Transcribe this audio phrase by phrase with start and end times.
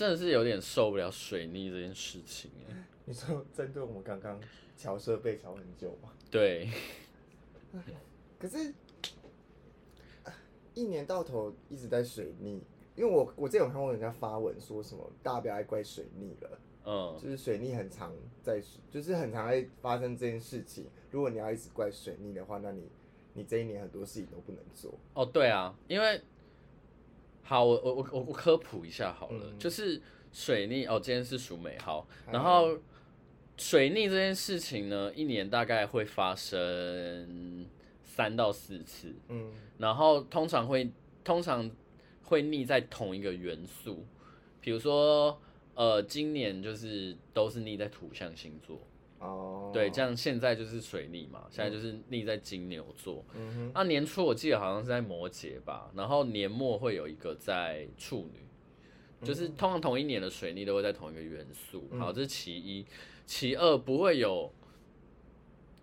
[0.00, 2.50] 我真的是有点受不了水逆这件事情。
[3.04, 4.40] 你说针对我们刚刚
[4.74, 6.08] 调设备调很久吗？
[6.30, 6.70] 对。
[8.38, 8.72] 可是，
[10.72, 12.62] 一年到头一直在水逆，
[12.96, 16.58] 因为我我之前有看过人家发文说什么，大家不要爱怪水逆了。
[16.86, 18.10] 嗯，就是水逆很常
[18.42, 18.58] 在，
[18.90, 20.86] 就是很常会发生这件事情。
[21.10, 22.88] 如果你要一直怪水逆的话，那你
[23.34, 24.94] 你这一年很多事情都不能做。
[25.12, 26.22] 哦，对啊，因为
[27.42, 30.00] 好，我我我我科普一下好了，嗯、就是
[30.32, 32.78] 水逆哦，今天是属美好，然后
[33.56, 37.66] 水逆这件事情呢，一年大概会发生
[38.04, 40.90] 三到四次，嗯，然后通常会
[41.24, 41.70] 通常
[42.24, 44.06] 会逆在同一个元素，
[44.60, 45.40] 比如说。
[45.72, 48.78] 呃，今年就是都是逆在土象星座
[49.20, 49.72] 哦，oh.
[49.72, 53.24] 对，这样现在就是水逆嘛，现在就是逆在金牛座。
[53.34, 61.88] 嗯哼，那年初我记得好像是在摩羯吧，然后年末会有一个在处女，就是通常同一年的水逆都会在同一个元素。
[61.98, 62.84] 好，这是其一，
[63.26, 64.50] 其二不会有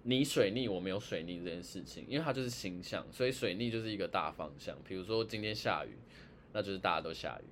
[0.04, 4.76] 你水逆我没有水逆这件事情，因为它就是星象，所以水逆就是一个大方向。
[4.88, 5.96] 比如说今天下雨，
[6.54, 7.46] 那就是大家都下雨。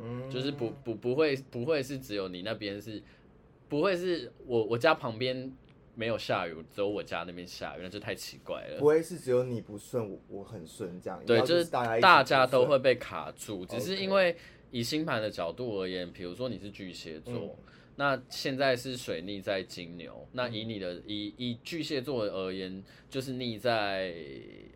[0.00, 3.02] 嗯，就是不不不会不会是只有你那边是，
[3.72, 5.50] 不会是我我家旁边
[5.94, 8.78] 没有下雨，只有我家那边下雨，那就太奇怪了。
[8.78, 11.18] 不会是只有你不顺，我我很顺这样。
[11.24, 14.36] 对，就是大家大家都会被卡住，只是因为
[14.70, 17.56] 以星盘的角度而言，比如说你是巨蟹座，嗯、
[17.96, 24.14] 那现在是水逆在金牛，那以你的以以巨蟹座而言，就是逆在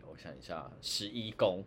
[0.09, 1.63] 我想一下十一宫。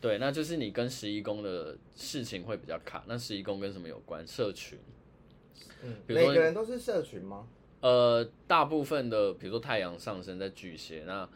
[0.00, 3.04] 对，那就是你跟十一宫的事情会比较卡。
[3.06, 4.26] 那十一宫跟什么有关？
[4.26, 4.76] 社群。
[5.82, 7.46] 嗯，比如说，每个人都是社群吗？
[7.80, 11.28] 呃，大部分的，比如说太阳上升在巨蟹，那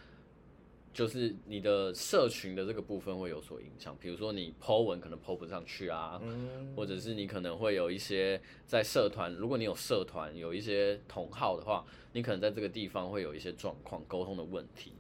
[0.93, 3.97] 就是你的社群的这个部分会有所影响。
[4.01, 14.93] 比如说你 po 文可能 po 不上去啊，嗯，或者是你可能会有一些在社团，如果你有社团有一些同号的话，你可能在这个地方会有一些状况，沟通的问题。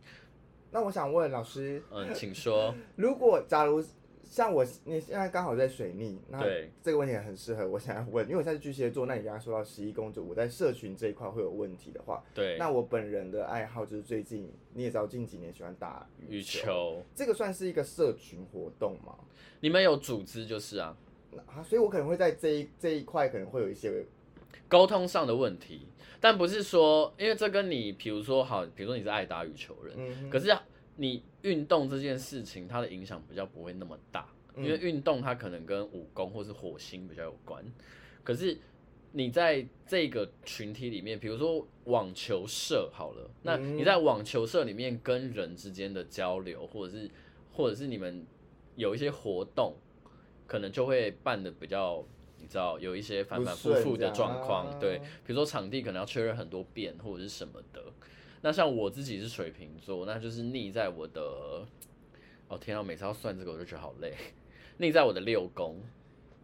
[0.71, 2.73] 那我想问老师，嗯，请说。
[2.95, 3.83] 如果假如
[4.31, 6.41] 像我，你现在刚好在水逆，那
[6.81, 19.19] 这个问题也很适合我想要问，因为我现在是巨蟹座，那你刚刚说到十一宫，主我在社群这一块会有问题的话，对，那我本人的爱好就是最近你也知道，近几年喜欢打羽球，这个算是一个社群活动吗？
[19.59, 20.97] 你们有组织就是啊，
[21.47, 24.07] 啊，所以我可能会在这一这一块可能会有一些
[24.69, 25.89] 沟通上的问题。
[26.23, 30.55] 但不是说，因为这跟你，比如说好，比如说你是爱打羽球人，嗯、可是
[31.01, 37.65] 你运动这件事情，它的影响比较不会那么大，嗯、因为运动它可能跟武功或是火星比较有关。
[38.23, 38.59] 可是
[39.13, 47.11] 你在这个群体里面，比如说网球社好了，那你在网球社里面跟人之间的交流，或者是
[47.51, 48.27] 或者是你们
[48.77, 49.75] 有一些活动，
[50.47, 52.05] 可能就会办的比较。
[52.43, 57.85] 你知道有一些反反复复的状况，啊、对，比如说场地可能要确认很多遍或者是什么的。
[58.43, 61.21] 那像我自己是水瓶座，那就是逆在我的，
[62.49, 64.15] 哦天啊，每次要算这个我就觉得好累，
[64.79, 65.81] 逆在我的六宫，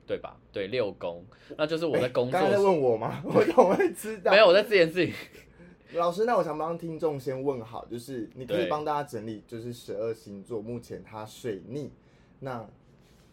[0.06, 0.36] 对吧？
[0.52, 1.24] 对，六宫，
[1.56, 2.40] 那就是我在工作。
[2.40, 3.22] 刚才问我吗？
[3.26, 4.32] 我怎么会知道？
[4.32, 5.12] 没有，我在自言自语。
[5.94, 11.90] 老师，那我想帮听众先问好，就是你可以帮大家整理，就是十二星座目前它水逆，
[12.40, 12.68] 那。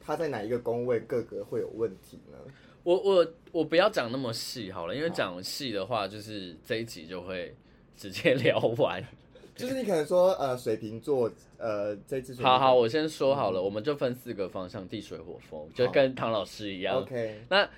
[0.05, 2.37] 他在哪一个宫位，各个会有问题呢？
[2.83, 7.55] 我我我不要讲那么细好了，因为讲细的话，就是这一集就会
[7.97, 9.03] 直接聊完。
[9.55, 16.97] 就是你可能说，呃，水瓶座，呃，这次好好，我先说好了，嗯、我们就分四个方向：地、水、火、风，就跟唐老师一样。
[16.97, 17.69] OK，那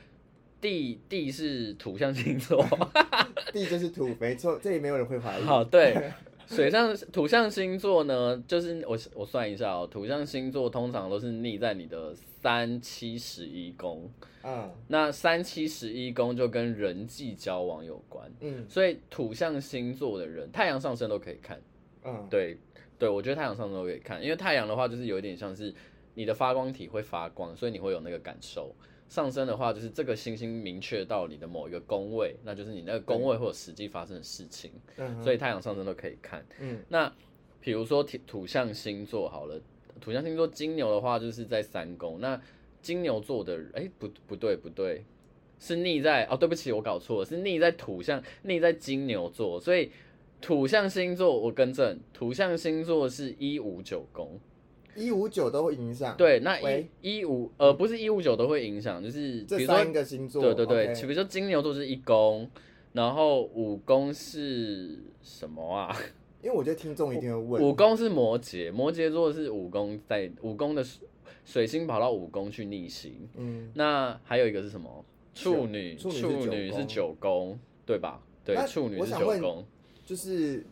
[0.61, 2.65] 地地是土象星座，
[3.51, 5.43] 地就是土，没错，这里没有人会怀疑。
[5.43, 6.11] 好，对。
[6.47, 12.13] 水象土象星座呢，就是我我算一下哦，土象星座通常都是逆在你的
[12.45, 14.07] 三七十一宫，
[14.43, 21.59] 嗯，那三七十一宫就跟人际交往有关，嗯，所以土象星座的人，太阳上升都可以看，
[22.03, 22.55] 嗯，对
[22.99, 25.73] 对，我觉得太阳上升都可以看，因为太阳的话就是有一点像是
[26.13, 28.75] 你的发光体会发光，所以你会有那个感受。
[29.09, 36.45] 上升的话，就是这个星星明确到你的某一个宫位，那就是你那个宫位或者实际发生的事情，嗯、所以太阳上升都可以看。
[36.59, 37.11] 嗯，那
[37.59, 39.59] 比如说土土象星座好了，
[39.99, 42.39] 土象星座金牛的话就是在三宫，那
[42.81, 45.03] 金牛座的哎、欸、不不对不对，
[45.59, 49.91] 是逆在哦，对不起我搞错了，是逆在土象逆在金牛座，所以
[50.41, 54.39] 土象星座我更正，土象星座是一五九宫。
[54.95, 62.49] 一五九都会影响，对，那一一五呃不是一五九都会影响，就是比如说个星座，对对对.比如说金牛座是一宫，
[62.93, 65.93] 然后五宫是什么啊？
[66.45, 70.85] 因为我觉得听众一定会问，五宫是摩羯，摩羯座是五宫在五宫的
[71.43, 73.27] 水星跑到五宫去逆行。
[73.35, 75.03] 嗯，那还有一个是什么？
[75.33, 78.21] 处女，处女是九宫，对吧？
[78.45, 79.65] 对，处女是九宫，
[80.05, 80.63] 就是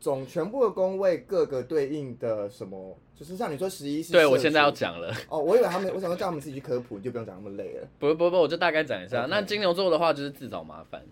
[0.00, 2.96] 总全部的宫位各个对应的什么？
[3.14, 5.14] 就是像你说十一是，对我现在要讲了。
[5.28, 7.86] 哦，我以为他们，我想说叫他们自己去科普，你就不用讲那么累了。
[7.98, 9.26] 不不不，我就大概讲一下。
[9.28, 11.04] 那金牛座的话，就是自找麻烦。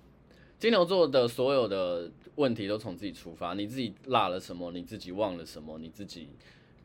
[0.58, 2.10] 金牛座的所有的
[2.40, 6.28] 问题都从自己出发，你自己落了什么，你自己忘了什么，你自己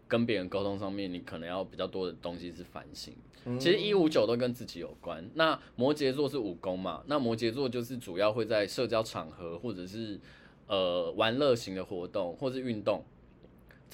[0.05, 3.13] 跟别人沟通上面，你可能要比较多的东西是反省。
[3.45, 5.23] 嗯、其实一五九都跟自己有关。
[5.35, 7.03] 那摩羯座是武功嘛？
[7.07, 10.19] 那摩羯座就是主要会在社交场合或者是
[10.67, 13.01] 呃玩乐型的活动，或是运动。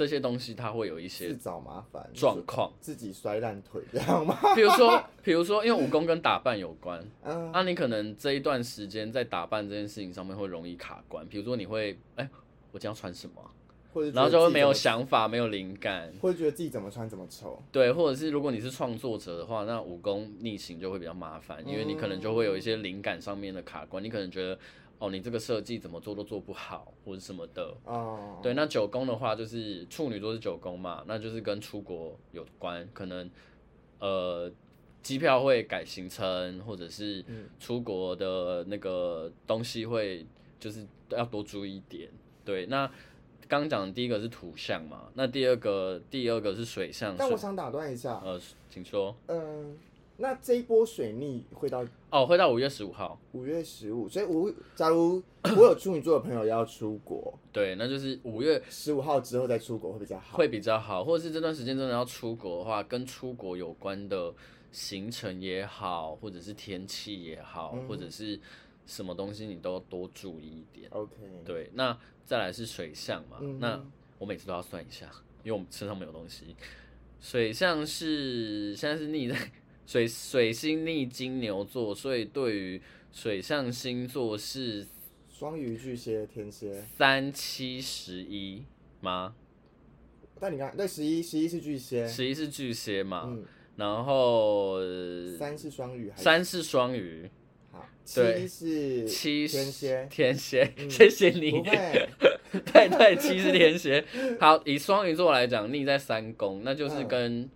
[0.02, 4.36] 这些东西它会有一些自找麻烦状况，自己摔烂腿这样吗？
[4.56, 11.24] 比如说，比如说，因为武功跟打扮有关， 嗯，那、啊、你可能这一段时间在打扮这件事情上面会容易卡关。
[11.28, 12.30] 比如说，你会，哎、欸，
[12.72, 13.36] 我今天要穿什么？
[13.94, 17.62] 或者然后就会没有想法，没有灵感，会觉得自己怎么穿怎么丑。
[17.72, 24.58] 对，或者是如果你是创作者的话，那武功逆行就会比较麻烦，因为你可能就会有一些灵感上面的卡关，你可能觉得。
[25.02, 27.76] 哦，你这个设计怎么做都做不好，或者什么的。
[27.86, 33.28] 哦，对，那九宫的话就是处女座是九宫嘛，那就是跟出国有关，可能
[33.98, 34.52] 呃
[35.02, 37.26] 机票会改行程，或者是
[37.60, 40.24] 出国的那个东西会
[40.60, 42.08] 就是要多注意一点。
[42.46, 42.88] 对，那
[43.48, 47.16] 刚讲的第一个是土象嘛，那第二个第二个是水象。
[47.18, 48.40] 但我想打断一下，呃，
[48.70, 49.16] 请说。
[49.26, 49.76] 嗯。
[50.22, 53.20] 那这一波水逆会到哦，会到五月十五号。
[53.32, 64.32] 五月十五，所以五，假如我有处女座的朋友要出国， 对，那就是五月十五号之后再出国会比较好，会比较好，或者是这段时间真的要出国的话，跟出国有关的
[64.72, 68.40] 行程也好，或者是天气也好，嗯、或者是
[68.86, 70.88] 什么东西，你都多注意一点。
[70.92, 71.14] OK，
[71.44, 73.84] 对，那再来是水象嘛，嗯、那
[74.20, 75.10] 我每次都要算一下，
[75.44, 76.56] 因为我们身上没有东西。
[77.20, 79.36] 水象是现在是逆在。
[79.92, 84.88] 水水星逆金牛座，所以对于水象星座是
[85.30, 88.64] 双鱼、巨蟹、天蝎，三七十一
[89.02, 89.36] 吗？
[90.40, 93.26] 但你看，对，十一十一是巨蟹，十一是巨蟹嘛？
[93.28, 93.44] 嗯、
[93.76, 94.78] 然后
[95.38, 97.30] 三是双鱼，三是双鱼。
[97.74, 100.74] 好，七是七天蝎，天蝎。
[100.78, 101.52] 嗯、谢谢你。
[102.72, 104.06] 对对，七是天蝎。
[104.40, 107.50] 好，以双鱼座来讲，逆在三宫，那就是跟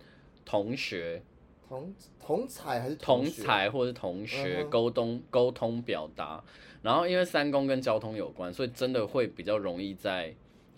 [0.44, 1.22] 同学。
[1.68, 6.42] 同同才还是同侪或者是同学沟通沟通表达，
[6.82, 10.34] 然后因为三宫跟交通有关，所以真的会比较容易在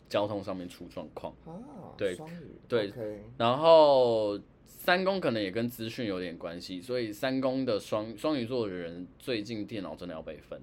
[0.09, 1.33] 交通上面出状况。
[1.45, 2.19] 啊，对，
[2.67, 3.19] 对，okay.
[3.37, 10.61] 然后三宫可能也跟资讯有点关系，所以三宫的双双鱼座的人最近电脑真的要备份，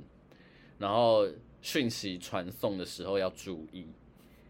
[0.80, 1.28] 然后
[1.62, 3.88] 讯息传送的时候要注意。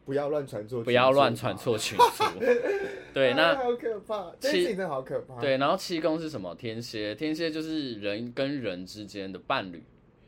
[0.06, 2.24] 不要乱传错，不要乱传错群组。
[3.12, 5.42] 对，那 好可怕，七真的好可怕。
[5.42, 6.54] 对，然后七宫是什么？
[6.54, 9.82] 天蝎，天蝎就是人跟人之间的伴侣，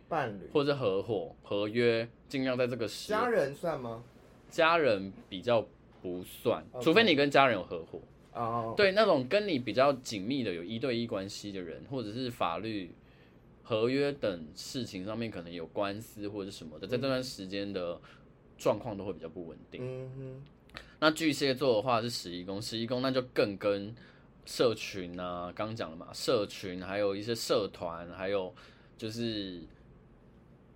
[0.10, 3.10] 伴侣或者合伙、合约，尽量在这个时。
[3.10, 4.04] 家人算吗？
[4.50, 5.64] 家人比较
[6.02, 6.82] 不算，Okay.
[6.82, 8.00] 除非你跟家人有合伙。
[8.34, 8.70] 哦。
[8.70, 8.76] Oh.
[8.76, 12.96] 对，那种跟你比较紧密的有一对一关系的人，或者是法律、
[13.62, 18.00] 合约等事情上面可能有官司或者什么的，在这段时间的。
[18.58, 19.82] 状况都会比较不稳定。
[19.84, 23.94] 嗯哼，那巨蟹座的话是十一宫，十一宫那就更跟
[24.46, 28.54] 社群啊，刚讲了嘛，社群还有一些社团，还有
[28.98, 29.62] 就是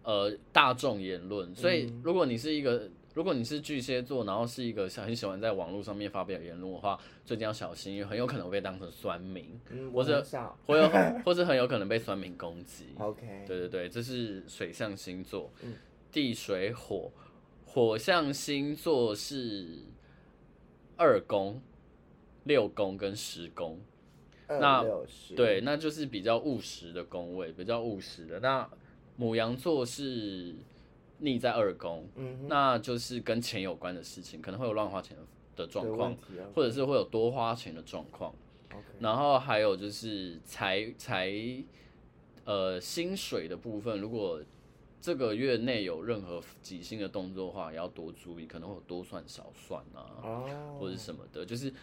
[0.03, 1.55] 呃大众言论。
[1.55, 10.23] 所以如果你是一个，如果你是巨蟹座，然后是一个很喜欢在网络上面发表言论的话，最近要小心，因为很有可能被当成酸民，嗯、或者
[10.65, 10.89] 或有
[11.25, 12.87] 或者 很有可能被酸民攻击。
[12.97, 15.73] OK，对对对，这是水象星座，嗯、
[16.11, 17.11] 地水火。
[17.73, 19.85] 火象星座是
[20.97, 21.61] 二宫、
[22.43, 23.79] 六宫跟十宫，
[24.49, 24.85] 那
[25.37, 28.41] 对，那就是比较务实的宫位，比较务实的。
[28.41, 28.69] 那
[29.15, 30.53] 母羊座是
[31.19, 35.15] 逆在二宫，嗯、那就是跟钱有关的事情，可能会有乱花钱
[35.55, 36.13] 的状况，
[36.53, 38.35] 或者是会有多花钱的状况。
[38.99, 41.33] 然后还有就是财财
[42.43, 44.41] 呃薪水的部分，如果
[45.01, 50.79] 这个月内有任何即兴的动作的话，也要多注意，可能会有多算少算啊，oh.
[50.79, 51.43] 或者什么的。
[51.43, 51.73] 就是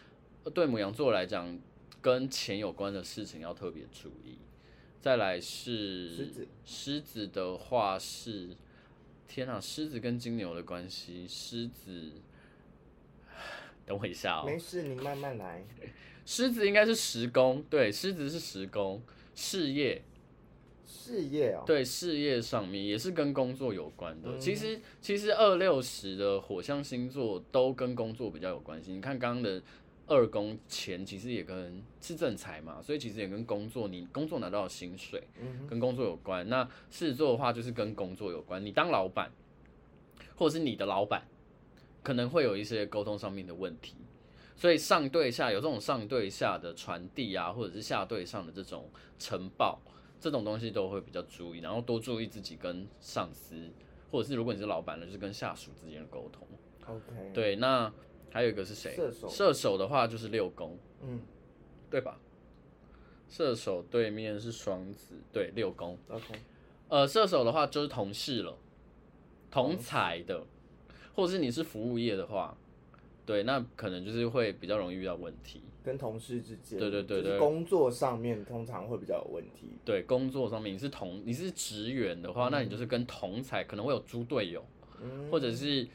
[0.54, 1.58] 对母羊座来讲，
[2.00, 4.38] 跟钱有关的事情要特别注意。
[5.00, 8.56] 再来是狮子，狮子的话是，
[9.26, 12.12] 天啊，狮子跟金牛的关系，狮子，
[13.84, 15.64] 等我一下哦，没事，你慢慢来。
[16.24, 19.02] 狮子应该是十宫，对，狮子是十宫，
[19.34, 20.02] 事业。
[20.88, 24.30] 事业哦，对，事业上面也是跟工作有关的。
[24.30, 28.92] 嗯、其实，其实二六十的火象星座都跟工作比较有关系。
[28.92, 29.62] 你看刚刚的
[30.06, 35.22] 二宫钱其实也跟是正财嘛，所以其实也跟工作，你工作拿到的薪水，
[35.68, 36.48] 跟工作有关。
[36.48, 39.30] 那狮子座的话就是跟工作有关，你当老板，
[40.36, 41.28] 或者是你的老板，
[42.02, 43.94] 可能会有一些沟通上面的问题。
[44.56, 49.78] 所以上对下有这种上对下的传递啊，或者是下对上的这种呈报，
[50.20, 53.70] 这种东西都会比较注意，然后多注意自己跟上司，
[54.10, 56.46] 或者是如果你是老板呢，就是跟下属之间的沟通。
[56.86, 57.92] OK，对，那。
[58.30, 58.94] 还有一个是谁？
[58.94, 59.26] 射手。
[59.26, 61.18] 射手的话就是六宫，嗯，
[61.88, 62.20] 对吧？
[63.26, 65.96] 射手对面是双子，对，六宫。
[66.10, 66.34] OK。
[66.88, 68.54] 呃，射手的话就是同事了，
[69.50, 70.44] 同财的，
[71.14, 72.54] 或者是你是服务业的话，
[73.24, 75.62] 对，那可能就是会比较容易遇到问题。
[75.88, 79.72] 跟同事之间，对对对对，工作上面通常会比较有问题。
[79.84, 84.62] 对，工作上面你是同你是职员的话，嗯，那你就是跟同才可能会有猪队友，
[85.02, 85.88] 嗯，或者是。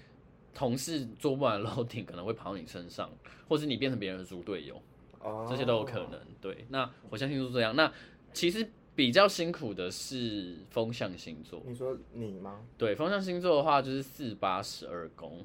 [0.55, 3.09] 同事做不完的 loading 可能会跑到你身上，
[3.49, 4.79] 或是你变成别人的猪队友
[5.17, 5.49] ，oh.
[5.49, 6.19] 这些都有可能。
[6.39, 7.75] 对，那火象星座这样。
[7.75, 7.91] 那
[8.33, 11.59] 其实比较辛苦的是风象星座。
[11.65, 12.61] 你说你吗？
[12.77, 15.43] 对，风象星座的话就是四八十二宫。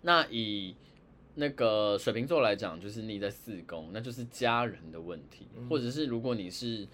[0.00, 0.74] 那以
[1.34, 6.86] 那个水瓶座来讲，就是你在四宫，那就是家人的问题，嗯、或者是如果你是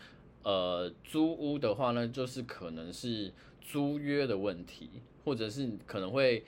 [0.42, 4.90] 呃租屋的话呢，就是可能是租约的问题，
[5.24, 6.44] 或者是可能会。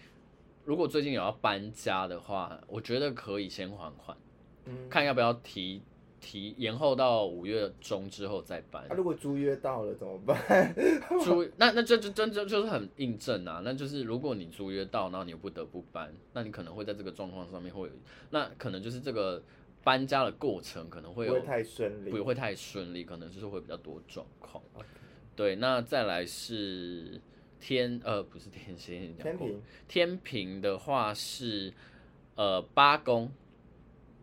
[0.64, 4.16] 如果最近有要搬家的话，我觉得可以先缓缓，
[4.66, 5.82] 嗯，看要不要提
[6.22, 8.84] 提延后到五月中之后再搬。
[8.88, 10.74] 那、啊、如果租约到了怎么办？
[11.22, 17.92] 租那那这就真真就是很印证啊，那就是如果你租约到，然后你又不得不搬，那你可能会在这个状况上面会有，
[18.30, 19.42] 那可能就是这个
[19.82, 24.62] 搬家的过程可能会有不会太顺利，不会太顺利，可能就是会比较多状况。
[25.34, 27.20] 对，那再来是。
[27.64, 31.72] 天呃不是天蝎，天平天平的话是
[32.34, 33.30] 呃八宫，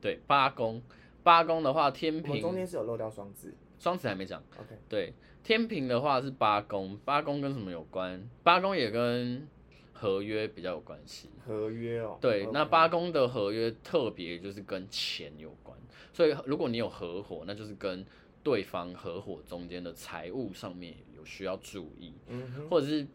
[0.01, 0.81] 对八宫
[1.23, 4.41] 八宫的话天平中间是有漏掉双子，双子还没讲。
[4.57, 8.27] OK，对天平的话是八宫，八宫跟什么有关？
[8.43, 9.47] 八宫也跟
[9.93, 11.29] 合约比较有关系。
[11.45, 12.51] 合约哦，对，okay.
[12.51, 15.77] 那八宫的合约特别就是跟钱有关，
[16.13, 18.05] 所以如果你有合伙，那就是跟
[18.43, 23.07] 对方合伙中间的财务上面有需要注意，嗯，或者是。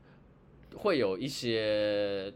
[0.77, 2.35] 会有一些，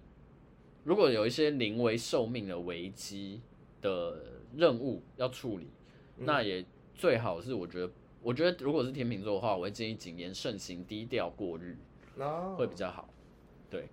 [0.84, 3.40] 如果有一些临危受命的危机
[3.82, 5.68] 的任务要处理，
[6.16, 6.64] 嗯，那也
[6.94, 7.90] 最好是我觉得，
[8.22, 11.76] 我觉得如果是天秤座的话，我会建议谨言慎行，低调过日，
[12.18, 13.08] 哦，会比较好。
[13.70, 13.88] 对，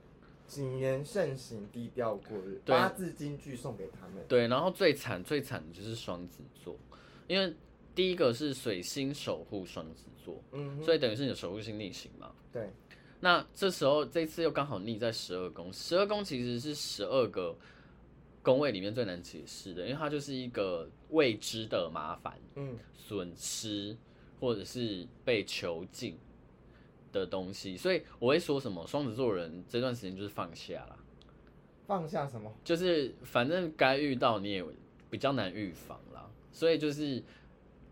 [0.47, 4.23] 谨言慎行，低调过日，八字金句送给他们。
[4.27, 6.75] 对，然后最惨最惨的就是双子座，
[7.27, 7.53] 因为
[7.93, 12.31] 第一个是水星守护双子座，嗯，所以等于是你的守护星逆行嘛。
[12.51, 12.69] 对。
[13.21, 17.57] 那这时候这次又刚好逆在十二宫，十二宫其实是十二个
[18.45, 23.97] 宫位里面最难解释的，因为它就是一个未知的麻烦、嗯，损失
[24.39, 26.15] 或者是被囚禁
[27.11, 30.95] 的东西，所以我会说什么双子座人这段时间就是放下啦，
[31.87, 32.53] 放下什么？
[32.63, 34.63] 就是反正该遇到你也
[35.09, 37.23] 比较难预防啦，所以就是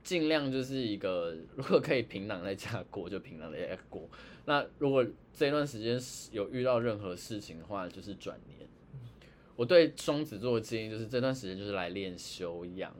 [0.03, 4.07] 尽量就是一个 如果可以平躺在家过就平躺在家过。
[4.45, 5.99] 那如果这段时间
[6.31, 8.59] 有遇到任何事情的话，就是转年。
[9.55, 12.93] 我对双子座的建议就是这段时间就是来练修养，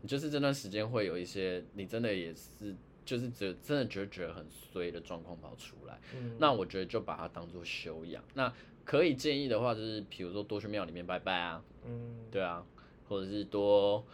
[0.00, 5.98] 你就是这段时间会有一些你真的也是就是觉真的觉得觉得很衰的状况跑出来，
[6.38, 8.22] 那我觉得就把它当做修养。
[8.34, 8.52] 那
[8.84, 12.64] 可以建议的话就是比如说多去庙里面拜拜啊，嗯，对啊，
[13.08, 14.04] 或者是多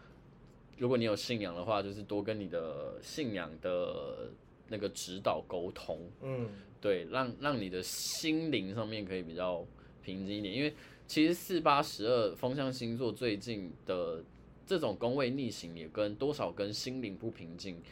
[0.76, 4.30] 如果你有信仰的话，就是多跟你的信仰的
[4.68, 6.49] 那个指导沟通，嗯。
[6.80, 9.66] 对，让让你的心灵上面可以比较
[10.00, 10.73] 平静一点，因为
[11.08, 14.22] 其实四八十二风象星座最近的
[14.64, 17.82] 这种宫位逆行，也跟多少跟心灵不平静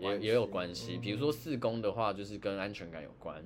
[0.00, 0.96] 也也有关系。
[0.96, 3.42] 比如说四宫的话，就是跟安全感有关；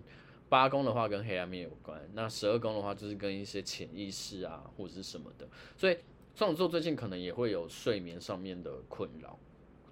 [0.48, 5.48] 八宫的话跟黑暗面有关；那十二宫的话，就是跟一些潜意识啊或者是什么的。
[5.76, 5.96] 所以
[6.36, 9.36] 双子座最近可能也会有睡眠上面的困扰，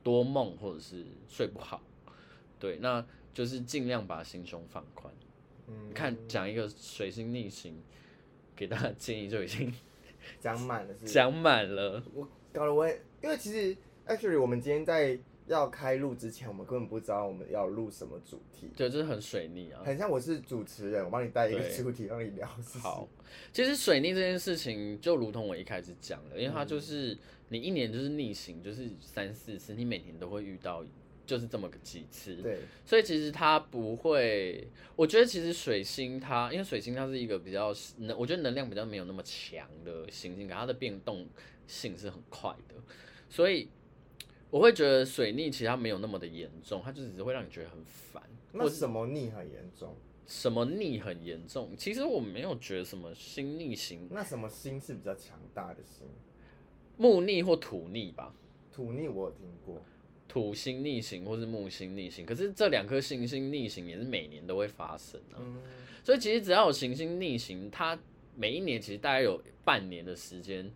[0.05, 1.83] 多梦或者是睡不好。
[2.61, 3.05] 对，那。
[3.37, 5.13] 就是尽量把心胸放宽，
[5.69, 7.79] 嗯，看讲一个水星逆行，
[8.57, 9.73] 给大家建议就已经
[10.41, 12.03] 讲满了是，讲满了。
[12.15, 12.89] 我搞了我，
[13.23, 22.49] 因为其实 actually 我们今天在要开录之前，我们根本不知道我们要录什么主题，对，就是很水逆啊，很像我是主持人，我帮你带一个主题让你聊。
[22.81, 23.07] 好，
[23.53, 27.17] 其实水逆这件事情就如同我一开始讲的，因为它就是
[27.51, 30.85] 你一年就是逆行，就是三四次，你每年都会遇到。
[31.27, 32.37] 就是这么个几次。
[32.37, 41.27] 对，所以其实它不会，我觉得其实水星它，因为水星它是一个比较能，我觉得能量比较没有那么强的行星，它的变动
[41.67, 42.75] 性是很快的，
[43.29, 43.69] 所以
[44.51, 48.23] 我会觉得水逆其实它没有那么的严重，它就只是会让你觉得很烦。
[48.53, 49.95] 那什么逆很严重？
[50.27, 51.73] 什么逆很严重？
[51.77, 54.09] 其实我没有觉得什么星逆行。
[54.11, 56.07] 那什么星是比较强大的星？
[56.97, 58.35] 木逆或土逆吧。
[58.73, 59.81] 土逆我有听过，
[60.29, 65.39] 土星逆行或是木星逆行，可是这两颗行星逆行也是每年都会发生啊。
[65.39, 65.63] 嗯。
[66.05, 67.99] 所以其实只要有行星逆行，它
[68.35, 70.71] 每一年其实大概有半年的时间，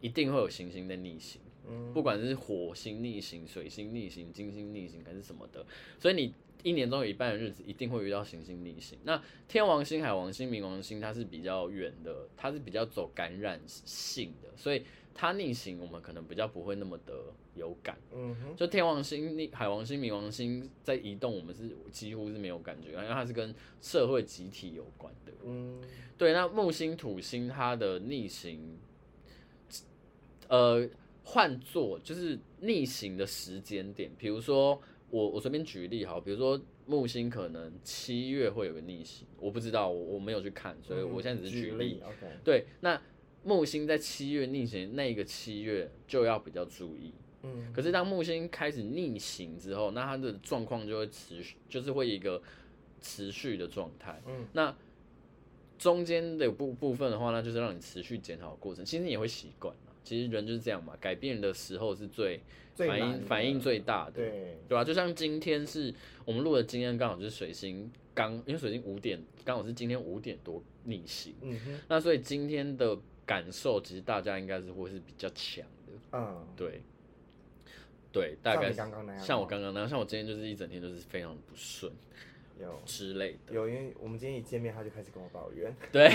[0.00, 1.40] 一定会有行星在逆行。
[1.68, 1.92] 嗯。
[1.92, 5.64] 不管是火星逆行、水星逆行、金星逆行还是什么的，
[5.98, 6.34] 所以你。
[6.64, 8.96] 一年中有一半的日子一定会遇到行星逆行。
[9.02, 17.14] 那天王星、海王星、冥王星，它是比较远的，它是比较走感染性的，所以它逆行我们可能比较不会那么的
[17.54, 17.98] 有感。
[18.12, 25.32] 嗯哼，就天王星逆、海王星、冥王星在移动，我们是几乎是没有感觉，因为它是跟社会集体有关的。
[25.44, 25.80] 嗯，
[26.16, 26.32] 对。
[26.32, 28.78] 那木星、土星它的逆行，
[30.48, 30.88] 呃，
[31.24, 34.80] 换作就是逆行的时间点，比如说。
[35.12, 42.00] 我我随便举例哈，比如说木星可能七月会有个逆行，我不知道，我我没有去看，所以我现在只是举例。
[42.02, 42.98] 嗯、举例对，那
[43.44, 47.12] 木星在七月逆行，那个七月就要比较注意。
[47.42, 52.40] 嗯，可是当木星开始逆行之后，那它的状况就会持续，就是会一个
[53.00, 54.20] 持续的状态。
[54.26, 54.74] 嗯，那
[55.78, 59.74] 中间的部部分的话，那就是让你持续检讨的过程，其实你也会习惯。
[60.04, 62.40] 其实人就是这样嘛，改变的时候是最
[62.74, 64.58] 反应最反应最大的，对。
[64.68, 64.84] 对吧、啊？
[64.84, 65.94] 就像今天是
[66.24, 76.82] 我们录的，今天刚好就是水星刚，因为水星五点刚好是今天五点多逆行，嗯哼，那所以今天的感受其实大家应该是会是比较强的，嗯，对，
[78.12, 78.86] 对，大概像
[79.40, 81.90] 我刚刚那样，像我今天就是一整天都是非常不顺，
[82.60, 86.08] 有 之类的，有，因为我们今天一见面他就开始跟我抱怨，对，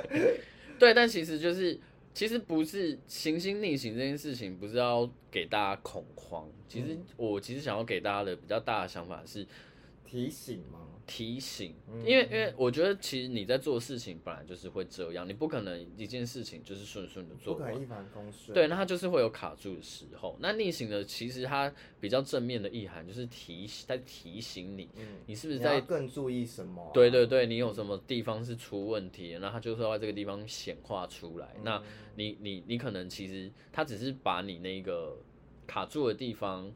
[0.78, 1.78] 对，但其实就是。
[2.16, 6.48] 其实不是行星逆行这件事情，不是要给大家恐慌。
[6.66, 9.46] 其实我其实想要给大家的比较大的想法是
[10.02, 10.85] 提醒吗？
[11.06, 11.72] 提醒，
[12.04, 18.52] 因为因为我觉得其实你在做事情本来就是会这样，你不可能一件事情就是顺顺的做，不可能一帆风顺。
[18.52, 20.36] 对，那它就是会有卡住的时候。
[20.40, 26.90] 那逆行的其实它比较正面的意涵就是提在提醒你，嗯，你是不是在更注意什么啊？
[26.92, 31.54] 对对对，你有什么地方是出问题，那它就是要在这个地方显化出来。
[31.62, 31.80] 那
[32.16, 35.16] 你你你可能其实它只是把你那个
[35.68, 36.72] 卡住的地方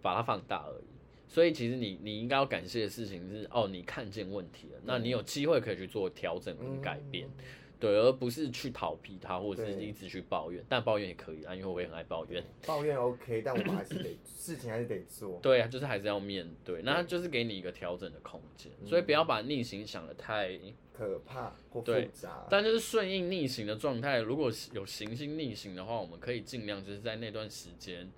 [0.00, 0.93] 把它放大而已。
[1.34, 7.44] 所以其实你你应该要感谢的事情是哦，你看见问题了，那你有机会可以去做调整跟改变，嗯、
[7.80, 10.64] 对，而不是去逃避它，或者是一直去抱怨。
[10.68, 12.40] 但抱怨也可以啊，因为我也很爱抱怨。
[12.64, 15.40] 抱怨 OK， 但我们还是得事情还是得做。
[15.42, 18.70] 对啊，就是还是要面对，那就是给你一个调整的空间。
[18.86, 20.56] 所以不要把逆行想得太
[20.92, 22.46] 可怕或复杂。
[22.48, 28.08] 但就是顺应逆行的状态，如果有行星逆行的话，我们可以尽量就是在那段时间。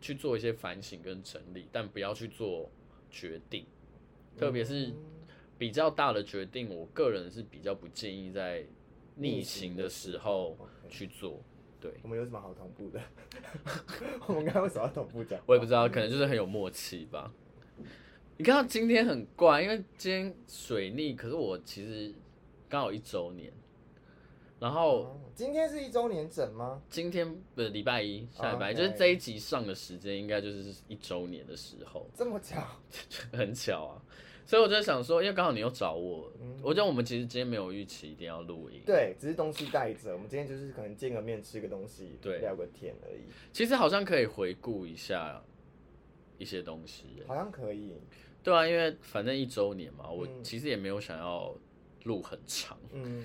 [0.00, 2.70] 去做一些反省跟整理，但不要去做
[3.10, 3.66] 决定，
[4.36, 4.92] 特别是
[5.56, 8.64] 比较大的决定，我个人是比较不建议在
[9.16, 10.56] 逆行的时候
[10.88, 11.42] 去做。
[11.80, 13.00] 对，我们有什么好同步的？
[14.26, 15.40] 我们刚刚为什么要同步讲？
[15.46, 17.32] 我也不知道，可能就是很有默契吧。
[18.36, 22.14] 你看到今天很怪，因为今天水逆，可是我其实
[22.68, 23.52] 刚好一周年。
[24.60, 26.82] 然后今天是一周年整吗？
[26.90, 32.06] 今天不是礼拜一，下礼拜一就是这一集上的时间，应该就是一周年的时候。
[32.14, 32.60] 这么巧，
[33.32, 34.02] 很巧啊！
[34.44, 40.12] 所以我就想说，因为刚好你又找我，嗯、我觉得我们其实今天没有预期一定要录音，对，只是东西带着。
[40.12, 43.20] 我们今天就是可能见个面，吃个东西，对，聊个天而已。
[43.52, 45.40] 其实好像可以回顾一下
[46.36, 47.94] 一些东西，好像可以。
[48.42, 51.54] 对啊，因为反正一周年嘛，我其实也没有想要。
[52.08, 53.22] 路很长，嗯，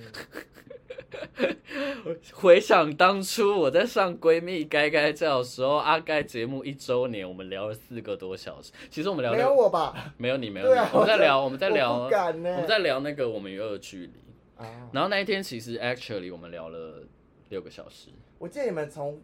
[2.35, 8.73] 回想当初我在上闺蜜该该叫的时候，阿该节目一周年，我们聊了四个多小时。
[8.89, 10.13] 其实我们聊没有我吧？
[10.17, 10.77] 没有你，没有你。
[10.77, 14.13] 啊、我们在聊，我们在聊，我，我们在聊那个我们与恶距离。
[14.57, 17.01] 啊、然后那一天其实 actually 我们聊了
[17.49, 18.09] 六个小时。
[18.37, 19.21] 我记得你们从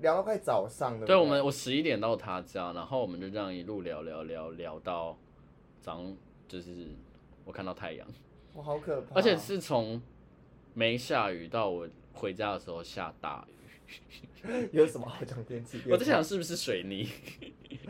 [0.00, 1.04] 聊到快早上的。
[1.04, 5.18] 对，我们我十一点到他家，然后我们就这样一路聊聊聊聊到
[5.80, 6.88] 早上，就是
[7.44, 8.06] 我看到太阳。
[8.54, 10.00] 我好可怕，而且是从
[10.72, 13.52] 没下雨到我回家的时候下大雨。
[14.72, 15.80] 有什么好讲天气？
[15.90, 17.08] 我在想是不是水泥？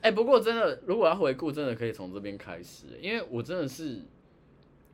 [0.00, 4.00] 哎、欸，不过真的，如果要回顾，真的可以从这边开始，因为我真的是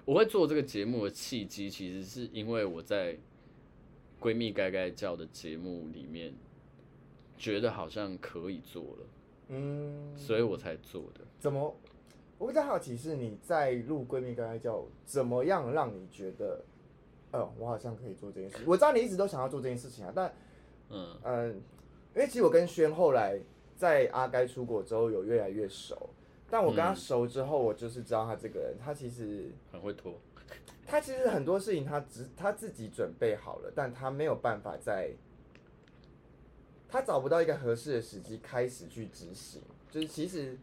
[0.05, 3.19] 我会做这个节目的契机，其实是因为我在
[4.21, 6.33] 闺蜜该该叫的节目里面
[7.37, 9.07] 觉得好像可以做了。
[9.49, 11.21] 嗯，所以我才做的。
[11.39, 11.77] 怎么？
[12.39, 16.63] 我比较好奇是你在录闺蜜刚才叫怎么样让你觉得，
[17.33, 18.59] 哦，我好像可以做这件事。
[18.67, 20.33] 我知道你一直都想要做这件事情啊，但
[20.91, 21.61] 嗯嗯、呃，因
[22.17, 23.39] 为其实我跟轩后来
[23.77, 26.11] 在阿该出国之后有越来越熟，
[26.51, 30.13] 但我跟他熟之后，我就是知道他这个人，他其实很会拖。
[30.87, 35.11] 他其实很多事情他只他自己准备好了，但他没有办法在，
[36.89, 39.63] 他找不到一个合适的时机开始去执行。
[39.91, 40.59] 就是其实，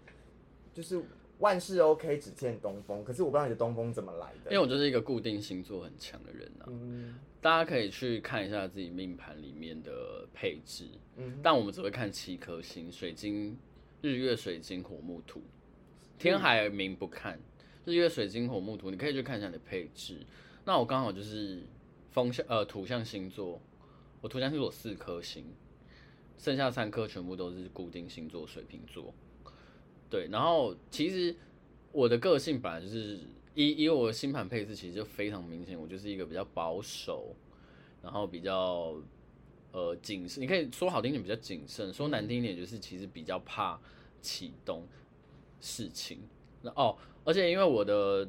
[0.74, 1.04] 就是
[1.42, 3.04] 万事 OK，只欠东风。
[3.04, 4.52] 可是我不知道你的东风怎么来的。
[4.52, 6.66] 因为我就是一个固定星座很强的人啊。
[6.68, 7.20] 嗯。
[7.42, 10.86] 大家可以去看一下自己命盘里面的配置。
[11.18, 11.40] 嗯。
[11.44, 13.58] 但我们只会看七颗星：水晶、
[14.02, 15.42] 日月、水晶、火木土。
[16.18, 17.40] 天海明不看。
[17.84, 20.20] 日月水晶火木土，你可以去看一下你的配置。
[20.64, 21.64] 那我刚好就是
[22.12, 23.60] 风象呃土象星座，
[24.22, 25.44] 我土象星座四颗星，
[26.38, 29.12] 剩下三颗全部都是固定星座水瓶座。
[30.12, 31.36] 对，然后其实
[31.92, 33.20] 我的个性本来就是
[33.56, 37.36] 以以我的星盘配置，其实就非常明显，我就是一个比较保守，
[38.04, 38.96] 然后比较
[39.72, 40.44] 呃谨慎。
[40.44, 43.80] 你可以说好听点比较谨慎，说难听一点就是其实比较怕
[44.22, 44.86] 启动
[45.60, 46.20] 事情。
[46.62, 46.96] 那哦。
[47.24, 48.28] 而且因为我的，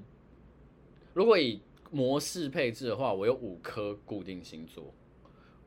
[1.14, 4.92] 如果以模式配置的话，我有五颗固定星座，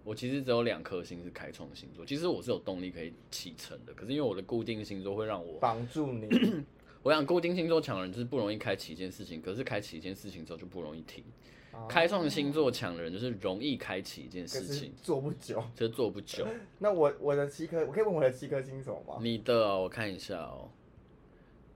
[0.06, 2.06] 我其实只有两颗星是开创星座。
[2.06, 6.30] 其实我是有动力可以启程的，可是因为我的固定星座会让我绑住你。
[7.04, 11.24] 我想固定星座强的人就是不容易开启一件事情，可是开启一件事情之后就不容易停。
[11.72, 16.48] 啊、开创星座强的人就是容易开启一件事情，做不久，就是做不久。
[16.80, 19.18] 那我我的七颗，我可以问我的七颗星座吗？
[19.22, 20.70] 你的、哦，我看一下哦。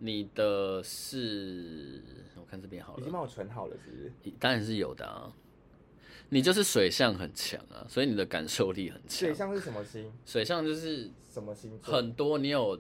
[0.01, 2.01] 你的是，
[2.37, 4.33] 我看这边好了，已经帮我存好了，是不是？
[4.39, 5.29] 当然是有的啊。
[6.29, 9.19] 你就是水象很强啊，所以你的感受力很强。
[9.19, 10.11] 水象是什么星？
[10.25, 11.95] 水象就是什么星座？
[11.95, 12.79] 很多，你有，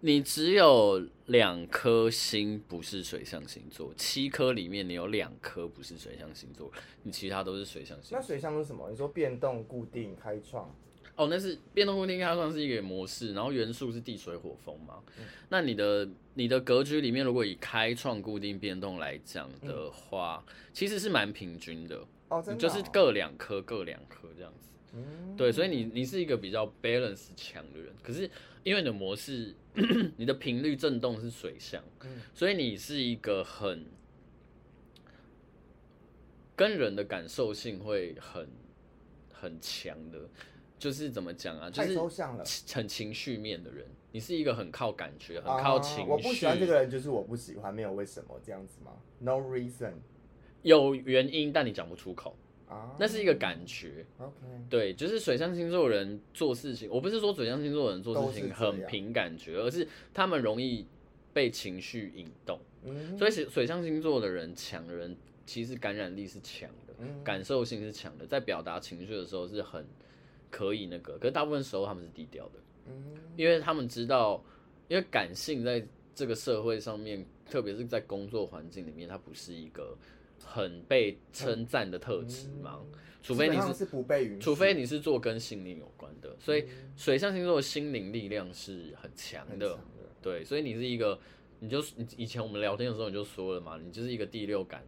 [0.00, 6.70] 你只有两颗星不是水象星座，七颗里面你有两颗不是水象星座，
[7.04, 8.18] 你其他都是水象星座。
[8.18, 8.90] 那水象是什么？
[8.90, 10.68] 你说变动、固定、开创？
[11.16, 15.00] 哦，那是变动固定，它算是一个模式，然后元素是地水火风嘛。
[15.16, 22.04] 嗯、那你的你的格局里面，如果以开创、固定、变动来讲的话，嗯、其实是蛮平均的。
[22.28, 22.58] 哦，真的、哦。
[22.58, 24.68] 就是各两颗，各两颗这样子。
[24.92, 25.36] 嗯。
[25.36, 28.30] 对，所以你你是一个比较 balance 强的人，可是
[28.62, 29.54] 因为你的模式，
[30.16, 33.86] 你的频率震动是水象，嗯、所以你是一个很
[36.56, 38.48] 跟人的感受性会很
[39.32, 40.18] 很强的。
[40.76, 41.70] 就是怎么讲啊？
[41.70, 41.98] 就是
[42.74, 46.10] 很情绪面的人，你是一个很靠感觉、很靠情绪。
[46.10, 49.94] 我不喜欢这个人，就是我不喜欢，没有为什么这样子吗？No reason，
[50.64, 52.36] 有原因，但你讲不出口
[52.68, 52.96] 啊。
[52.98, 54.04] 那是一个感觉。
[54.18, 54.34] OK，
[54.68, 60.84] 对，就是水象星座的人做事情，我不是说水象星座的人做事情很凭感觉，而是他们容易
[61.32, 62.58] 被情绪引动。
[62.82, 69.86] 嗯，所以水水象星座的人强的人，其实感染力是强的，感受性是强的，在表达情绪的时候是很。
[70.50, 72.52] 可以那个，可是大部分时候他们是低调的，
[72.86, 74.40] 嗯，因为他们知道，
[74.86, 79.98] 因为感性在这个社会上面，特别是在工作环境里面，它不是一个
[80.44, 89.80] 很被称赞的特质吗，嗯、除非你是，是不被允许，除非你是做跟心灵有关的，所以水象星座的心灵力量是很强的，的
[90.22, 91.18] 对，所以你是一个，
[91.60, 94.84] 你就你以前我们聊天的时候你就说了嘛，你就是一个第六感。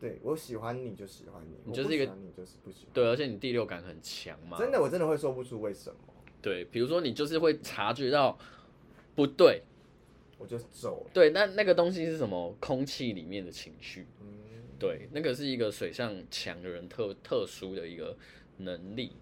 [0.00, 2.94] 对，我喜欢你就喜欢你，你就是一个你就是不喜欢。
[2.94, 4.56] 对，而且你第六感很强嘛。
[4.56, 5.96] 真的，我真的会说不出为什么。
[6.40, 8.38] 对，比如说你就是会察觉到
[9.16, 9.60] 不对，
[10.38, 11.10] 我就走了。
[11.12, 12.56] 对，那那个东西是什么？
[12.60, 14.06] 空气里面的情绪。
[14.20, 14.26] 嗯，
[14.78, 18.16] 对，那个是一个水上强的人特特殊的一个
[18.58, 19.12] 能力。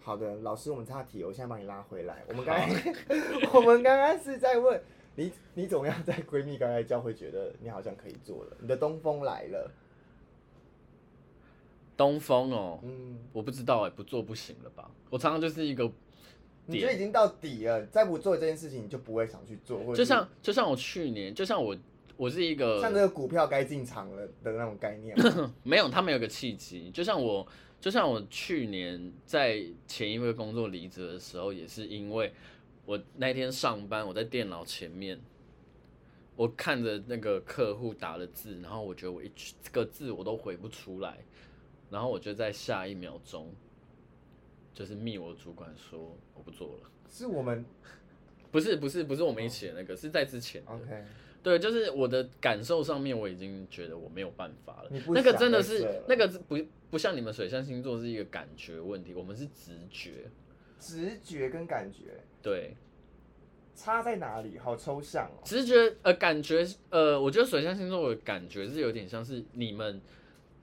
[0.00, 2.24] 好的，老师，我们岔题，我现在帮你拉回来。
[2.28, 2.68] 我们刚刚
[3.52, 4.80] 我们刚刚是在问
[5.16, 8.56] 你，你怎么样在闺蜜刚才教会觉得你好像可以做了？
[8.60, 9.70] 你的东风来了。
[11.96, 14.90] 东风哦，嗯，我不知道哎，不做不行了吧？
[15.10, 15.90] 我常常就是一个，
[16.64, 19.94] 你就已经到底了，再不做这件事情，你就不会想去做。
[19.94, 21.76] 就像就像我去年，就像我
[22.18, 25.16] 我是一个像这个股票该进场了的那种概念，
[25.62, 26.90] 没有，他们有个契机。
[26.90, 27.46] 就像我
[27.80, 32.32] 就像我去年在前一份工作离职的时候，也是因为
[32.84, 35.20] 我那天上班，我在电脑前面，
[36.34, 39.30] 我看着那个客户打的字，然后我觉得我一
[39.70, 41.18] 个字我都回不出来。
[41.90, 43.50] 然后我就在下一秒钟，
[44.74, 46.90] 就是密我主管说我不做了。
[47.08, 47.64] 是我们，
[48.50, 50.62] 不是不是不是我们一起的那个，是在之前。
[50.66, 51.04] OK，
[51.48, 54.90] 对，就是我的感受上面我已经觉得我没有办法了。
[55.08, 56.58] 那个真的是那个不
[56.90, 60.30] 不像你们水象星座是一个感觉问题，我们是直觉。
[60.78, 62.20] 直觉跟感觉。
[62.42, 62.76] 对。
[63.74, 64.58] 差在哪里？
[64.58, 65.40] 好抽象哦。
[65.42, 70.02] 直觉呃，感觉呃，我觉得水象星座的感觉是有点像是你们，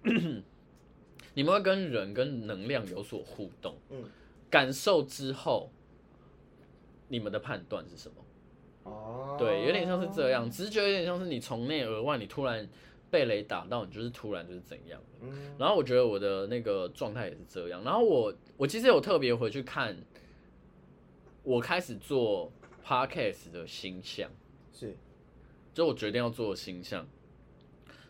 [1.34, 4.04] 你们会跟人跟能量有所互动，嗯，
[4.52, 5.72] 感受之后，
[7.08, 8.16] 你们的判断是什么？
[8.86, 12.68] 哦，对，有点像是这样，直觉有点像是你从内而外，你突然
[13.10, 15.02] 被雷打到，你就是突然就是怎样。
[15.22, 17.84] 嗯，然后我觉得我的那个状态也是这样。
[17.84, 19.98] 然后我我其实有特别回去看，
[21.42, 22.52] 我开始做
[22.86, 24.30] podcast 的星象，
[24.72, 24.96] 是，
[25.74, 27.08] 就我决定要做的星象，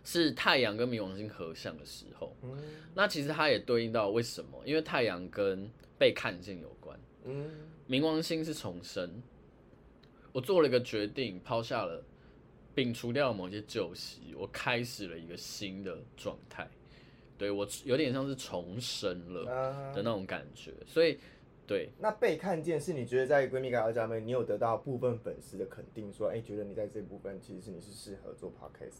[0.03, 2.35] 是太阳跟冥王星合相的时候。
[2.43, 2.57] 嗯，
[2.93, 4.61] 那其实它也对应到为什么？
[4.65, 6.99] 因为太阳跟被看见有关。
[7.23, 7.49] 嗯，
[7.87, 9.23] 冥王星是重生。
[10.35, 12.03] 我做了一个决定，抛下了，
[12.75, 16.69] 摒除掉了某些旧习，我开始了一个新的状态，
[17.37, 19.45] 对，我有点像是重生了
[19.93, 21.17] 的那种感觉，所以
[21.65, 21.87] 对。
[21.97, 28.97] 那被看见是你觉得在闺蜜改造家们，你有得到部分粉丝的肯定，说，哎，觉得你在这部分其实是你是适合做 podcast。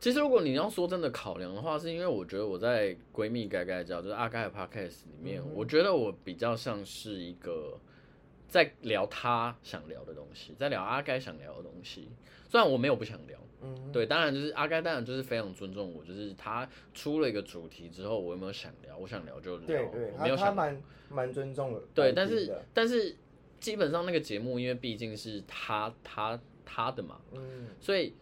[0.00, 7.78] 其实如果你要说真的考量的话，是因为我觉得我在闺蜜该该叫就是阿盖的 podcast 里面，我觉得我比较像是一个。
[8.52, 12.10] 在聊他想聊的东西，在聊阿该想聊的东西。
[12.50, 18.94] 虽然我没有不想聊，嗯，对，当然就是阿该，当然就是非常尊重我，就是他出了一个主题之后，我有没有想聊？
[18.98, 21.82] 我想聊就聊，对对，没有想他蛮蛮尊重的。
[21.94, 23.16] 对，但是但是
[23.58, 28.12] 基本上那个节目，因为毕竟是他他他的嘛，嗯，所以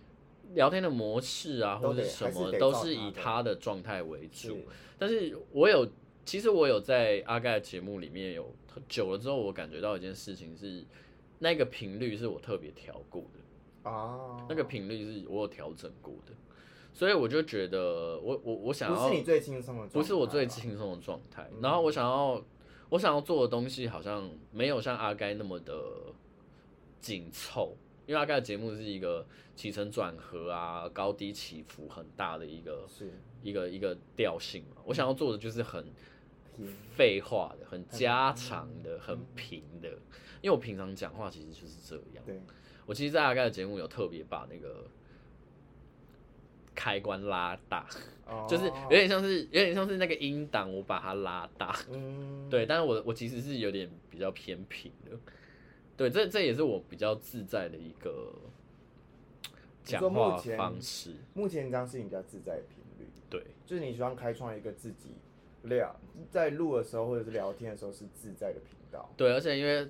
[0.55, 4.61] 聊天的模式啊，或者什么都是以他的状态为主。
[4.97, 5.89] 但是我有。
[6.25, 8.55] 其实我有在阿盖的节目里面有
[8.89, 10.85] 久了之后，我感觉到一件事情是，
[11.41, 16.33] 那个频率是我特别调过的啊，那个频率是我有调整过的，
[16.93, 22.41] 所以我就觉得我我我想要不是你最轻松的，不是我最轻松的状态，然后我想要
[22.91, 25.75] 我想要做的东西好像没有像阿盖那么的
[27.01, 33.11] 紧凑，因为阿盖的节目是一个起承转合啊，高低起伏很大的一个是
[33.43, 35.85] 一个一个调性嘛，我想要做的就是很。
[36.97, 39.89] 废话的，很家常的，很平的，
[40.41, 42.25] 因为我平常讲话其实就是这样。
[42.27, 42.41] 对，
[42.87, 44.87] 我其实，在阿盖的节目有特别把那个
[46.75, 47.87] 开关拉大，
[48.49, 51.77] 就是有点像是有点像是那个音档，我把它拉大。
[51.91, 55.17] 嗯，对，但是我我其实是有点比较偏平的。
[55.97, 58.35] 对，这这也是我比较自在的一个
[59.85, 61.15] 讲话方式。
[61.35, 65.11] 目前这样是你比较自在的频率，对，就是你希望开创一个自己。
[65.63, 65.95] 聊
[66.31, 69.09] 在录的时候或者是聊天的时候是自在的频道。
[69.17, 69.87] 对，而且因为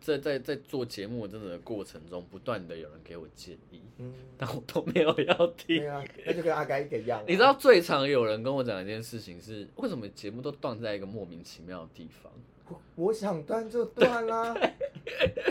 [0.00, 5.78] 在在在做节目真的过程中，不断的有人给我建议，嗯，但我都没有要听。
[5.78, 7.22] 对啊，那就跟阿该一个样。
[7.26, 12.32] 你知道最常有人跟我讲一件事情是，为什么节目都断在一个莫名其妙的地方？
[12.68, 14.56] 我，我想断就断啦，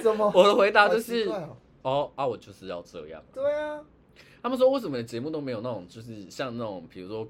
[0.02, 0.32] 怎么？
[0.36, 3.24] 我的回答就是，哦，哦啊，我就是要这样。
[3.34, 3.82] 对啊，
[4.43, 7.28] 他们说为什么节目都没有那种，就是像那种，比如说。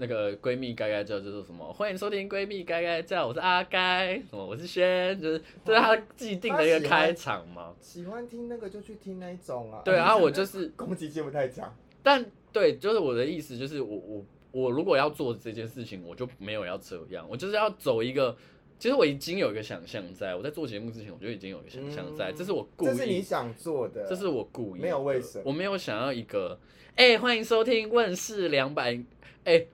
[0.00, 1.70] 那个闺蜜该该叫就是什么？
[1.74, 7.74] 欢迎收听闺蜜该该叫，我是阿该，什么我是轩，就是这是他既定的一个开场嘛。
[7.82, 9.82] 喜欢听那个就去听那一种啊。
[9.84, 11.70] 对啊，我就是攻击性不太强。
[12.02, 18.34] 但对，就是我的意思就是我我我如果要做这件事情，我就没有要这样，我就是要走一个。
[18.78, 26.58] 其实我已经有一个想象，在我在做节目之前，我就已经有一个想象在，这是我故意，这是你想做的，这是我故意，没有为什么，我没有想要一个，
[26.96, 28.98] 哎，欢迎收听问世两百，
[29.44, 29.66] 哎。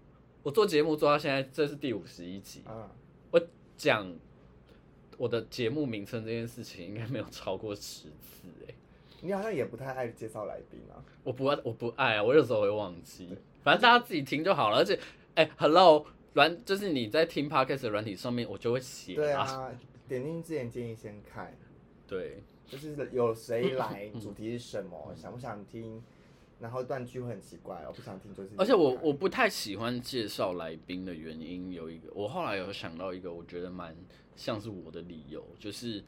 [0.46, 2.62] 我做节目做到现在，这是第五十一集。
[2.66, 2.88] 啊，
[3.32, 3.42] 我
[3.76, 4.14] 讲
[5.18, 8.72] 我的节目名称这件事情，应该没有超过十次哎。
[9.22, 11.02] 你好像也不太爱介绍来宾啊。
[11.24, 13.36] 我不爱，我不爱啊，我有时候会忘记。
[13.64, 14.76] 反正大家自己听就好了。
[14.76, 14.94] 而且，
[15.34, 19.16] 哎、欸，Hello，软就是你在听 Podcast 的软体上面，我就会写。
[19.16, 19.72] 对啊，
[20.06, 21.52] 点进之前建议先看。
[22.06, 26.00] 对，就是有谁来， 主题是什么，想不想听？
[26.58, 28.48] 然后断句会很奇怪，我不想听，就是。
[28.56, 33.94] 而且我我不太喜欢介绍来宾的原因有一个，我后来有想到一个，我觉得蛮
[34.36, 36.02] 像是我的理由，就是，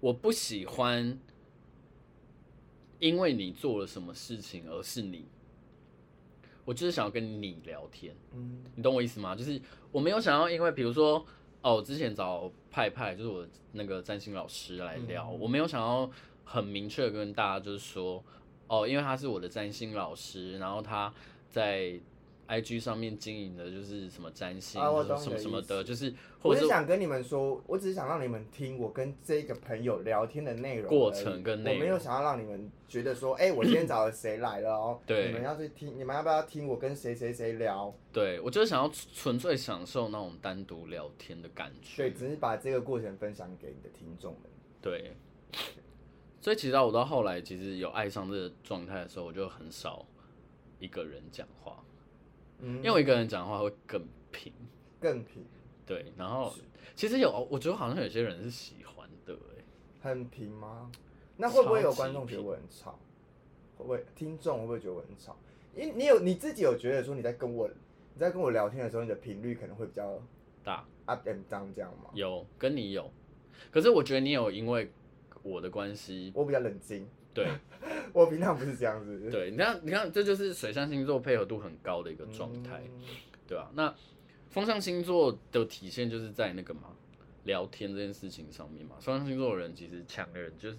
[0.00, 1.18] 我不喜欢
[2.98, 5.24] 因为你做了什么事情而是你，
[6.66, 9.34] 我就是想要跟你聊天，嗯，你懂我意思吗？
[9.34, 9.58] 就是
[9.90, 11.24] 我没有想要，因为比如说
[11.62, 16.10] 哦，我之前找派派，就是我那个占星老师来聊，我没有想要
[16.44, 18.22] 很明确的跟大家就是说。
[18.72, 21.12] 哦，因为他是我的占星老师，然后他
[21.50, 21.92] 在
[22.48, 37.94] IG 上面经营的就是什么占星，啊、什么什么的，就是或者是我是想跟你们说，我只是想让你们听我跟这个朋友聊天的内容过程跟内容，我没有想要让你们觉得说，哎、欸，我今天找了谁来了哦，对，你们要去听，你们要不要听我跟谁谁谁聊？
[38.10, 44.42] 对，我就是想要纯粹享受那种单独聊天的感觉，对，只是把这个过程分享给你的听众们，
[44.80, 45.14] 对。
[46.42, 50.04] 所以其实我到后来，其实有爱上这个状态的时候，我就很少
[50.80, 51.84] 一个人讲话，
[52.58, 54.52] 嗯，因为我一个人讲话会更平，
[54.98, 55.44] 更平，
[55.86, 56.12] 对。
[56.16, 56.52] 然后
[56.96, 59.38] 其实有，我觉得好像有些人是喜欢的，
[60.00, 60.90] 很平吗？
[61.36, 62.98] 那会不会有观众觉得我很吵？
[63.78, 65.36] 会不会听众会不会觉得我很吵？
[65.76, 70.20] 因为你有你自己有觉得说你在跟我你在跟我聊天的时候，你的频率可能会比较
[70.64, 72.10] 大，up and down 这样吗？
[72.14, 73.08] 有跟你有，
[73.70, 74.90] 可是我觉得你有因为
[75.42, 77.06] 我的关系，我比较冷静。
[77.34, 77.48] 对，
[78.12, 79.30] 我平常不是这样子。
[79.30, 83.02] 对，你看，你看，这就是水象星座配合度很高的一个状态，嗯、
[83.46, 83.72] 对吧、啊？
[83.74, 83.94] 那
[84.50, 86.94] 风象星座的体现就是在那个嘛，
[87.44, 88.96] 聊天这件事情上面嘛。
[89.00, 90.76] 风象星座的人其实强的人就是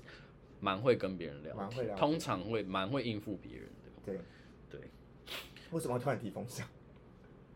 [0.60, 3.90] 蛮会跟别人聊天，会聊天通常会蛮会应付别人的。
[4.06, 4.20] 对
[4.70, 4.82] 对。
[5.72, 6.68] 为什么突然提风象？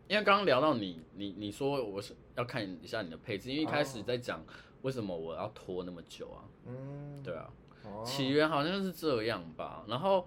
[0.08, 4.44] 因为刚刚聊到你，你你说我是要看一下你的配置，因为一开始在讲
[4.82, 6.44] 为什么我要拖那么久啊？
[6.66, 7.50] 嗯，对啊，
[8.04, 9.84] 起源好像是这样吧。
[9.88, 10.26] 然后